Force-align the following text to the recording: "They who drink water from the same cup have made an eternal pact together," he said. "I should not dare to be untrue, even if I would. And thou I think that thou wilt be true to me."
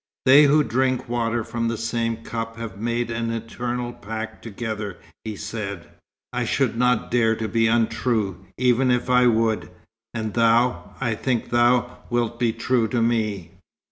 "They 0.25 0.45
who 0.45 0.63
drink 0.63 1.07
water 1.07 1.43
from 1.43 1.67
the 1.67 1.77
same 1.77 2.23
cup 2.23 2.57
have 2.57 2.75
made 2.79 3.11
an 3.11 3.31
eternal 3.31 3.93
pact 3.93 4.41
together," 4.41 4.97
he 5.23 5.35
said. 5.35 5.89
"I 6.33 6.43
should 6.43 6.75
not 6.75 7.11
dare 7.11 7.35
to 7.35 7.47
be 7.47 7.67
untrue, 7.67 8.47
even 8.57 8.89
if 8.89 9.11
I 9.11 9.27
would. 9.27 9.69
And 10.15 10.33
thou 10.33 10.95
I 10.99 11.13
think 11.13 11.51
that 11.51 11.51
thou 11.51 11.97
wilt 12.09 12.39
be 12.39 12.51
true 12.51 12.87
to 12.87 12.99
me." 12.99 13.51